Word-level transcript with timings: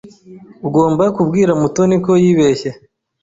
Ugomba 0.67 1.03
kubwira 1.15 1.51
Mutoni 1.59 1.95
ko 2.05 2.11
yibeshye. 2.23 2.69